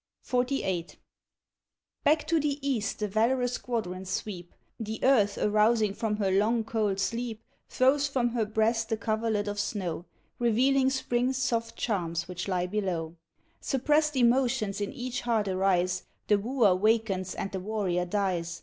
[0.25, 0.95] XLIX.
[2.03, 6.99] Back to the East the valorous squadrons sweep; The earth, arousing from her long, cold
[6.99, 10.05] sleep, Throws from her breast the coverlet of snow,
[10.39, 13.15] Revealing Spring's soft charms which lie below.
[13.59, 18.59] Suppressed emotions in each heart arise, The wooer wakens and the warrior dies.